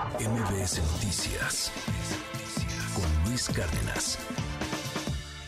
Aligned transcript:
MBS 0.00 0.80
Noticias 0.92 1.70
con 2.94 3.28
Luis 3.28 3.48
Cárdenas. 3.48 4.18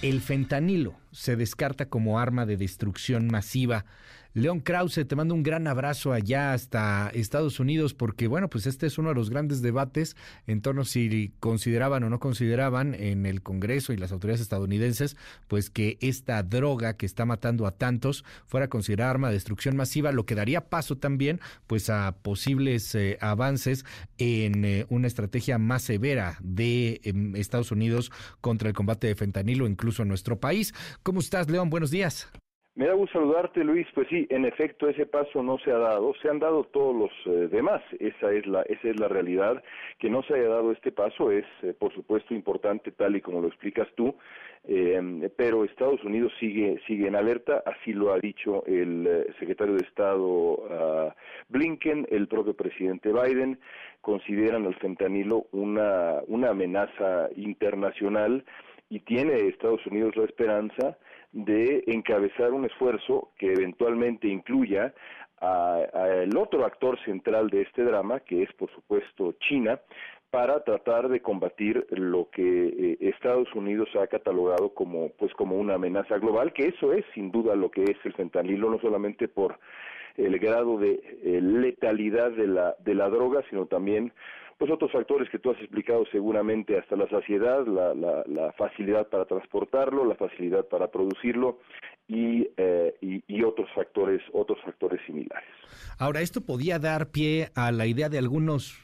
El 0.03 0.21
fentanilo 0.21 0.95
se 1.11 1.37
descarta 1.37 1.87
como 1.87 2.19
arma 2.19 2.45
de 2.45 2.59
destrucción 2.59 3.29
masiva 3.29 3.87
León 4.35 4.61
Krause, 4.61 5.07
te 5.07 5.15
mando 5.15 5.35
un 5.35 5.43
gran 5.43 5.67
abrazo 5.67 6.13
allá 6.13 6.55
hasta 6.55 7.11
Estados 7.13 7.61
Unidos 7.61 7.93
porque, 7.93 8.29
bueno, 8.29 8.49
pues 8.49 8.67
este 8.67 8.87
es 8.87 8.97
uno 8.97 9.11
de 9.11 9.15
los 9.15 9.29
grandes 9.29 9.61
debates 9.61 10.17
en 10.47 10.63
torno 10.63 10.83
a 10.83 10.85
si 10.87 11.35
consideraban 11.39 12.03
o 12.05 12.09
no 12.09 12.19
consideraban 12.19 12.95
en 12.95 13.27
el 13.27 13.43
Congreso 13.43 13.93
y 13.93 13.99
las 13.99 14.11
autoridades 14.11 14.41
estadounidenses, 14.41 15.19
pues 15.49 15.69
que 15.69 15.99
esta 16.01 16.43
droga 16.43 16.97
que 16.97 17.05
está 17.05 17.27
matando 17.27 17.67
a 17.67 17.73
tantos 17.73 18.25
fuera 18.47 18.69
considerada 18.69 19.11
arma 19.11 19.29
de 19.29 19.35
destrucción 19.35 19.77
masiva, 19.77 20.13
lo 20.13 20.25
que 20.25 20.35
daría 20.35 20.71
paso 20.71 20.97
también, 20.97 21.39
pues 21.67 21.91
a 21.91 22.17
posibles 22.23 22.95
eh, 22.95 23.19
avances 23.21 23.85
en 24.17 24.65
eh, 24.65 24.87
una 24.89 25.09
estrategia 25.09 25.59
más 25.59 25.83
severa 25.83 26.39
de 26.41 27.03
em, 27.05 27.37
Estados 27.37 27.71
Unidos 27.71 28.11
contra 28.41 28.69
el 28.69 28.75
combate 28.75 29.09
de 29.09 29.15
fentanilo, 29.15 29.67
incluso 29.67 30.03
en 30.03 30.09
nuestro 30.09 30.41
país. 30.41 30.73
¿Cómo 31.03 31.21
estás, 31.21 31.51
León? 31.51 31.69
Buenos 31.69 31.91
días. 31.91 32.29
Me 32.75 32.87
da 32.87 32.95
gusto 32.95 33.19
saludarte, 33.19 33.63
Luis. 33.65 33.87
Pues 33.93 34.09
sí, 34.09 34.27
en 34.31 34.47
efecto, 34.47 34.89
ese 34.89 35.05
paso 35.05 35.43
no 35.43 35.59
se 35.59 35.71
ha 35.71 35.77
dado. 35.77 36.15
Se 36.23 36.31
han 36.31 36.39
dado 36.39 36.65
todos 36.65 36.97
los 36.97 37.11
eh, 37.27 37.49
demás. 37.49 37.83
Esa 38.01 38.33
es 38.33 38.47
la 38.47 38.63
esa 38.63 38.89
es 38.89 38.99
la 38.99 39.09
realidad. 39.09 39.63
Que 39.99 40.09
no 40.09 40.23
se 40.23 40.35
haya 40.35 40.49
dado 40.49 40.73
este 40.73 40.91
paso 40.91 41.31
es, 41.31 41.45
eh, 41.63 41.75
por 41.79 41.93
supuesto, 41.93 42.33
importante, 42.33 42.91
tal 42.91 43.15
y 43.15 43.21
como 43.21 43.43
lo 43.43 43.49
explicas 43.49 43.89
tú. 43.95 44.17
Eh, 44.65 45.31
pero 45.37 45.65
Estados 45.65 46.03
Unidos 46.03 46.33
sigue 46.41 46.81
sigue 46.87 47.09
en 47.09 47.17
alerta. 47.17 47.63
Así 47.67 47.93
lo 47.93 48.11
ha 48.11 48.19
dicho 48.19 48.65
el 48.65 49.27
secretario 49.39 49.75
de 49.75 49.85
Estado 49.85 50.25
uh, 50.25 51.13
Blinken, 51.51 52.07
el 52.11 52.27
propio 52.27 52.55
presidente 52.55 53.13
Biden. 53.13 53.61
Consideran 54.01 54.65
al 54.65 54.77
fentanilo 54.77 55.45
una 55.53 56.23
una 56.27 56.51
amenaza 56.51 57.29
internacional 57.37 58.47
y 58.89 59.01
tiene 59.01 59.35
Estados 59.49 59.85
Unidos 59.87 60.17
la 60.17 60.25
esperanza 60.25 60.97
de 61.33 61.83
encabezar 61.87 62.53
un 62.53 62.65
esfuerzo 62.65 63.31
que 63.39 63.53
eventualmente 63.53 64.29
incluya 64.29 64.95
al 65.43 66.37
otro 66.37 66.65
actor 66.65 66.99
central 67.05 67.51
de 67.51 67.63
este 67.63 67.83
drama, 67.83 68.21
que 68.21 68.43
es 68.43 68.53
por 68.53 68.71
supuesto 68.71 69.35
China, 69.41 69.81
para 70.31 70.65
tratar 70.65 71.09
de 71.09 71.21
combatir 71.21 71.87
lo 71.91 72.31
que 72.31 72.43
eh, 72.69 72.97
Estados 73.01 73.53
Unidos 73.55 73.89
ha 74.01 74.07
catalogado 74.07 74.73
como 74.73 75.11
pues 75.19 75.33
como 75.35 75.57
una 75.57 75.75
amenaza 75.75 76.17
global, 76.19 76.53
que 76.53 76.69
eso 76.69 76.93
es 76.93 77.05
sin 77.13 77.31
duda 77.31 77.55
lo 77.55 77.71
que 77.71 77.83
es 77.83 77.97
el 78.05 78.15
fentanilo, 78.15 78.71
no 78.71 78.79
solamente 78.81 79.29
por 79.29 79.59
el 80.17 80.39
grado 80.39 80.79
de 80.79 81.03
eh, 81.23 81.41
letalidad 81.43 82.31
de 82.31 82.47
la 82.47 82.77
de 82.79 82.95
la 82.95 83.11
droga, 83.11 83.43
sino 83.51 83.67
también 83.67 84.13
pues 84.57 84.71
otros 84.71 84.93
factores 84.93 85.29
que 85.29 85.39
tú 85.39 85.51
has 85.51 85.59
explicado 85.59 86.07
seguramente 86.13 86.79
hasta 86.79 86.95
la 86.95 87.09
saciedad, 87.09 87.67
la, 87.67 87.95
la, 87.95 88.23
la 88.27 88.53
facilidad 88.53 89.09
para 89.09 89.25
transportarlo, 89.25 90.05
la 90.05 90.15
facilidad 90.15 90.67
para 90.69 90.87
producirlo 90.89 91.59
eh, 92.15 92.95
y, 93.01 93.25
y, 93.27 93.43
otros 93.43 93.69
factores 93.75 94.21
otros 94.33 94.59
factores 94.65 95.01
similares. 95.07 95.49
Ahora 95.99 96.21
esto 96.21 96.43
podía 96.43 96.79
dar 96.79 97.11
pie 97.11 97.51
a 97.55 97.73
la 97.73 97.87
idea 97.87 98.09
de 98.09 98.19
algunos 98.19 98.77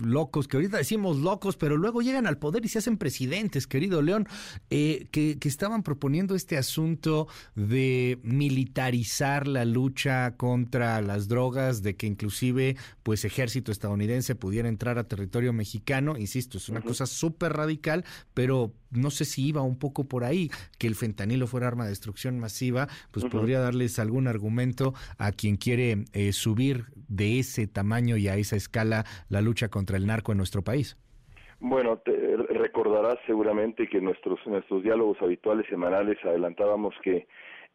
locos 0.00 0.46
que 0.46 0.56
ahorita 0.56 0.76
decimos 0.76 1.16
locos, 1.18 1.56
pero 1.56 1.76
luego 1.76 2.02
llegan 2.02 2.26
al 2.26 2.38
poder 2.38 2.64
y 2.64 2.68
se 2.68 2.78
hacen 2.78 2.96
presidentes, 2.98 3.66
querido 3.66 4.02
León, 4.02 4.26
eh, 4.70 5.08
que, 5.10 5.38
que, 5.38 5.48
estaban 5.48 5.82
proponiendo 5.82 6.34
este 6.34 6.56
asunto 6.56 7.26
de 7.54 8.18
militarizar 8.22 9.48
la 9.48 9.64
lucha 9.64 10.36
contra 10.36 11.00
las 11.00 11.28
drogas, 11.28 11.82
de 11.82 11.96
que 11.96 12.06
inclusive 12.06 12.76
pues 13.02 13.24
ejército 13.24 13.72
estadounidense 13.72 14.34
pudiera 14.34 14.68
entrar 14.68 14.98
a 14.98 15.04
territorio 15.04 15.52
mexicano, 15.52 16.16
insisto, 16.16 16.58
es 16.58 16.68
una 16.68 16.82
cosa 16.82 17.06
súper 17.06 17.54
radical, 17.54 18.04
pero 18.34 18.72
no 18.90 19.10
sé 19.10 19.24
si 19.24 19.46
iba 19.46 19.62
un 19.62 19.78
poco 19.78 20.08
por 20.08 20.24
ahí, 20.24 20.50
que 20.78 20.86
el 20.86 20.94
fentanilo 20.94 21.46
fuera 21.46 21.68
arma 21.68 21.84
de 21.84 21.90
destrucción 21.90 22.38
masiva, 22.38 22.88
pues 23.10 23.24
podría 23.26 23.60
darles 23.60 23.98
algún 23.98 24.28
argumento 24.28 24.94
a 25.18 25.32
quien 25.32 25.56
quiere 25.56 26.04
eh, 26.12 26.32
subir 26.32 26.86
de 27.08 27.38
ese 27.38 27.66
tamaño 27.66 28.16
y 28.16 28.28
a 28.28 28.36
esa 28.36 28.56
escala 28.56 29.04
la 29.28 29.40
lucha 29.40 29.68
contra 29.68 29.96
el 29.96 30.06
narco 30.06 30.32
en 30.32 30.38
nuestro 30.38 30.62
país. 30.62 30.96
Bueno, 31.60 31.98
te 31.98 32.12
recordarás 32.36 33.16
seguramente 33.26 33.88
que 33.88 34.00
nuestros 34.00 34.38
nuestros 34.46 34.82
diálogos 34.84 35.20
habituales 35.20 35.66
semanales 35.68 36.16
adelantábamos 36.24 36.94
que 37.02 37.26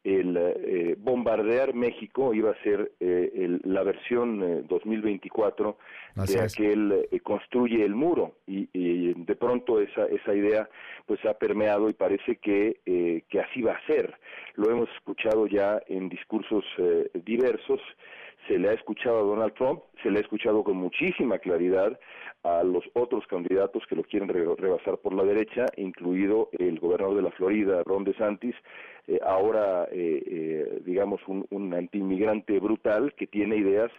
el 0.04 0.36
eh, 0.38 0.96
bombardear 0.98 1.74
México 1.74 2.34
iba 2.34 2.52
a 2.52 2.64
ser 2.64 2.92
eh, 3.00 3.60
la 3.64 3.84
versión 3.84 4.68
2024 4.68 5.78
eh, 6.16 6.22
de 6.28 6.42
aquel 6.42 7.08
construye 7.24 7.86
el 7.86 7.96
muro. 7.96 8.36
Y, 8.48 9.14
de 9.14 9.36
pronto 9.36 9.80
esa 9.80 10.06
esa 10.08 10.34
idea 10.34 10.70
pues 11.06 11.24
ha 11.26 11.34
permeado 11.36 11.90
y 11.90 11.94
parece 11.94 12.38
que 12.38 13.24
que 13.30 13.40
así 13.40 13.62
va 13.62 13.74
a 13.74 13.86
ser. 13.86 14.14
Lo 14.56 14.70
hemos 14.70 14.90
escuchado 14.96 15.48
ya 15.48 15.82
en 15.88 16.10
discursos 16.10 16.66
diversos 17.26 17.80
se 18.54 18.60
le 18.60 18.70
ha 18.70 18.74
escuchado 18.74 19.18
a 19.18 19.24
Donald 19.24 19.54
Trump, 19.56 19.82
se 20.04 20.12
le 20.12 20.20
ha 20.20 20.22
escuchado 20.22 20.64
con 20.64 20.78
muchísima 20.78 21.40
claridad 21.40 22.00
a 22.44 22.62
los 22.62 22.84
otros 22.94 23.26
candidatos 23.26 23.82
que 23.90 23.96
lo 23.96 24.04
quieren 24.04 24.30
rebasar 24.30 25.00
por 25.00 25.12
la 25.16 25.24
derecha, 25.24 25.66
incluido 25.76 26.50
el 26.60 26.80
gobernador 26.80 27.16
de 27.16 27.24
la 27.24 27.32
Florida, 27.32 27.82
Ron 27.84 28.04
DeSantis, 28.04 28.54
eh, 29.08 29.20
ahora, 29.26 29.88
eh, 29.92 30.24
eh, 30.28 30.82
digamos, 30.86 31.20
un, 31.28 31.48
un 31.50 31.74
antiinmigrante 31.74 32.60
brutal 32.60 33.16
que 33.16 33.26
tiene 33.26 33.58
ideas 33.58 33.92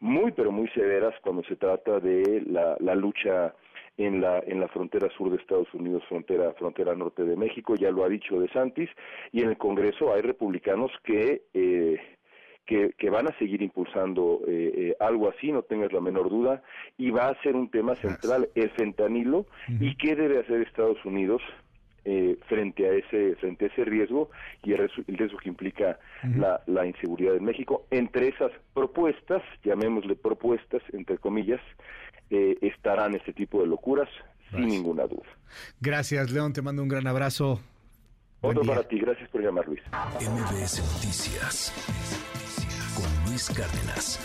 muy, 0.00 0.32
pero 0.32 0.52
muy 0.52 0.68
severas 0.68 1.14
cuando 1.20 1.42
se 1.44 1.56
trata 1.56 2.00
de 2.00 2.42
la, 2.46 2.78
la 2.80 2.94
lucha 2.94 3.52
en 3.98 4.20
la 4.20 4.38
en 4.46 4.60
la 4.60 4.68
frontera 4.68 5.08
sur 5.10 5.30
de 5.30 5.36
Estados 5.36 5.72
Unidos, 5.74 6.02
frontera 6.08 6.52
frontera 6.54 6.94
norte 6.94 7.24
de 7.24 7.36
México, 7.36 7.74
ya 7.74 7.90
lo 7.90 8.04
ha 8.04 8.08
dicho 8.08 8.40
De 8.40 8.48
Santis, 8.48 8.88
y 9.32 9.42
en 9.42 9.50
el 9.50 9.58
Congreso 9.58 10.14
hay 10.14 10.22
republicanos 10.22 10.92
que 11.04 11.42
eh, 11.52 11.97
que, 12.98 13.10
van 13.10 13.28
a 13.28 13.38
seguir 13.38 13.62
impulsando 13.62 14.40
eh, 14.46 14.72
eh, 14.76 14.96
algo 15.00 15.30
así, 15.30 15.52
no 15.52 15.62
tengas 15.62 15.92
la 15.92 16.00
menor 16.00 16.28
duda, 16.28 16.62
y 16.96 17.10
va 17.10 17.28
a 17.28 17.42
ser 17.42 17.56
un 17.56 17.70
tema 17.70 17.94
central 17.96 18.48
el 18.54 18.70
fentanilo 18.70 19.46
y 19.80 19.94
qué 19.96 20.16
debe 20.16 20.40
hacer 20.40 20.62
Estados 20.62 21.02
Unidos 21.04 21.40
eh, 22.04 22.38
frente 22.48 22.88
a 22.88 22.92
ese 22.92 23.36
frente 23.36 23.66
a 23.66 23.68
ese 23.68 23.84
riesgo 23.84 24.30
y 24.64 24.72
el, 24.72 24.90
riesgo 25.06 25.38
que 25.38 25.48
implica 25.48 25.98
la, 26.36 26.60
la, 26.66 26.86
inseguridad 26.86 27.36
en 27.36 27.44
México. 27.44 27.86
Entre 27.90 28.28
esas 28.28 28.50
propuestas, 28.74 29.42
llamémosle 29.64 30.16
propuestas 30.16 30.82
entre 30.92 31.18
comillas, 31.18 31.60
estarán 32.30 33.14
este 33.14 33.32
tipo 33.32 33.60
de 33.60 33.66
locuras 33.66 34.08
sin 34.50 34.68
ninguna 34.68 35.06
duda. 35.06 35.26
Gracias, 35.80 36.30
León. 36.30 36.52
Te 36.52 36.62
mando 36.62 36.82
un 36.82 36.88
gran 36.88 37.06
abrazo. 37.06 37.60
Otro 38.40 38.62
para 38.62 38.82
ti. 38.84 38.98
Gracias 38.98 39.28
por 39.30 39.42
llamar, 39.42 39.66
Luis. 39.66 39.80
MBS 40.20 40.80
Noticias 40.94 41.72
con 42.94 43.30
Luis 43.30 43.48
Cárdenas. 43.48 44.18